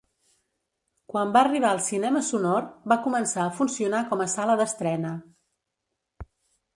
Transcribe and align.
Quan 1.11 1.33
va 1.33 1.41
arribar 1.41 1.73
el 1.77 1.81
cinema 1.87 2.21
sonor, 2.29 2.65
va 2.93 2.97
començar 3.07 3.43
a 3.43 3.53
funcionar 3.59 3.99
com 4.15 4.23
a 4.25 4.27
sala 4.37 4.57
d'estrena. 4.63 5.13